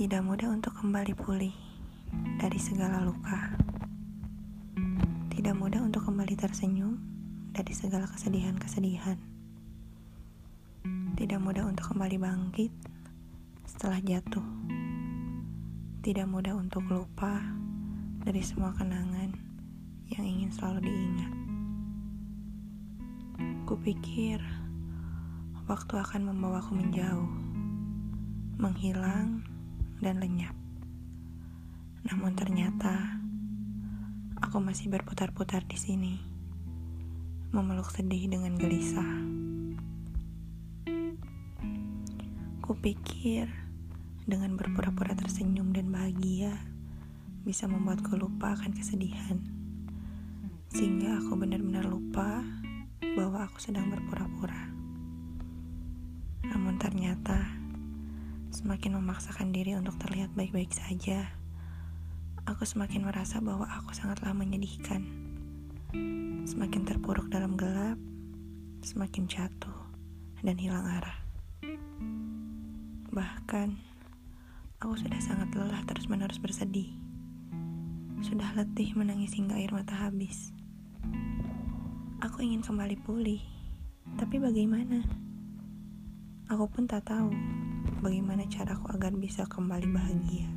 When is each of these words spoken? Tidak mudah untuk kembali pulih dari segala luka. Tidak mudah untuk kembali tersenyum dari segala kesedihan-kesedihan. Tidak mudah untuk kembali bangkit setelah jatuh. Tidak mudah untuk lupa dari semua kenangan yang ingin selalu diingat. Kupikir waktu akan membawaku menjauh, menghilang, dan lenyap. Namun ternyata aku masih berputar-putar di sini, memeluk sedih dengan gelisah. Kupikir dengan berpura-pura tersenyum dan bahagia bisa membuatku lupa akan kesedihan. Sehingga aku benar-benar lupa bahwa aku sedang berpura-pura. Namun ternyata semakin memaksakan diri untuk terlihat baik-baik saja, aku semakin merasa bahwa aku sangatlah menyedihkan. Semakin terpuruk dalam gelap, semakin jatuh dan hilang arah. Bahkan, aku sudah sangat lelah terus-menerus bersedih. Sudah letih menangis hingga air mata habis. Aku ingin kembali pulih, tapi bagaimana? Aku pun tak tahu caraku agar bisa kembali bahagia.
Tidak 0.00 0.24
mudah 0.24 0.48
untuk 0.48 0.72
kembali 0.80 1.12
pulih 1.12 1.52
dari 2.40 2.56
segala 2.56 3.04
luka. 3.04 3.52
Tidak 5.28 5.52
mudah 5.52 5.84
untuk 5.84 6.08
kembali 6.08 6.40
tersenyum 6.40 6.96
dari 7.52 7.68
segala 7.76 8.08
kesedihan-kesedihan. 8.08 9.20
Tidak 11.20 11.36
mudah 11.36 11.68
untuk 11.68 11.92
kembali 11.92 12.16
bangkit 12.16 12.72
setelah 13.68 14.00
jatuh. 14.00 14.48
Tidak 16.00 16.24
mudah 16.24 16.56
untuk 16.56 16.88
lupa 16.88 17.36
dari 18.24 18.40
semua 18.40 18.72
kenangan 18.72 19.36
yang 20.08 20.24
ingin 20.24 20.48
selalu 20.48 20.88
diingat. 20.88 21.32
Kupikir 23.68 24.40
waktu 25.68 25.92
akan 25.92 26.32
membawaku 26.32 26.72
menjauh, 26.72 27.32
menghilang, 28.56 29.44
dan 30.00 30.16
lenyap. 30.16 30.56
Namun 32.08 32.32
ternyata 32.32 33.20
aku 34.40 34.56
masih 34.58 34.88
berputar-putar 34.88 35.68
di 35.68 35.76
sini, 35.76 36.14
memeluk 37.52 37.92
sedih 37.92 38.32
dengan 38.32 38.56
gelisah. 38.56 39.12
Kupikir 42.64 43.52
dengan 44.24 44.56
berpura-pura 44.56 45.12
tersenyum 45.12 45.76
dan 45.76 45.92
bahagia 45.92 46.56
bisa 47.44 47.68
membuatku 47.68 48.16
lupa 48.16 48.56
akan 48.56 48.72
kesedihan. 48.72 49.36
Sehingga 50.72 51.20
aku 51.20 51.36
benar-benar 51.36 51.84
lupa 51.84 52.40
bahwa 53.04 53.44
aku 53.44 53.60
sedang 53.60 53.92
berpura-pura. 53.92 54.70
Namun 56.48 56.80
ternyata 56.80 57.59
semakin 58.60 59.00
memaksakan 59.00 59.56
diri 59.56 59.72
untuk 59.72 59.96
terlihat 59.96 60.36
baik-baik 60.36 60.68
saja, 60.68 61.32
aku 62.44 62.68
semakin 62.68 63.08
merasa 63.08 63.40
bahwa 63.40 63.64
aku 63.64 63.96
sangatlah 63.96 64.36
menyedihkan. 64.36 65.00
Semakin 66.44 66.84
terpuruk 66.84 67.32
dalam 67.32 67.56
gelap, 67.56 67.96
semakin 68.84 69.24
jatuh 69.24 69.80
dan 70.44 70.60
hilang 70.60 70.84
arah. 70.84 71.16
Bahkan, 73.08 73.80
aku 74.84 74.92
sudah 75.00 75.20
sangat 75.24 75.56
lelah 75.56 75.80
terus-menerus 75.88 76.36
bersedih. 76.36 76.92
Sudah 78.20 78.52
letih 78.52 78.92
menangis 78.92 79.40
hingga 79.40 79.56
air 79.56 79.72
mata 79.72 79.96
habis. 79.96 80.52
Aku 82.20 82.44
ingin 82.44 82.60
kembali 82.60 83.00
pulih, 83.08 83.40
tapi 84.20 84.36
bagaimana? 84.36 85.00
Aku 86.52 86.68
pun 86.68 86.84
tak 86.84 87.08
tahu 87.08 87.32
caraku 88.50 88.98
agar 88.98 89.14
bisa 89.14 89.46
kembali 89.46 89.86
bahagia. 89.94 90.50